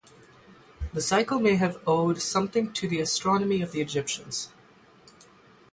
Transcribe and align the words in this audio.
The 0.93 0.99
cycle 1.03 1.39
may 1.39 1.57
have 1.57 1.79
owed 1.85 2.23
something 2.23 2.73
to 2.73 2.87
the 2.87 3.01
astronomy 3.01 3.61
of 3.61 3.71
the 3.71 3.81
Egyptians. 3.81 4.49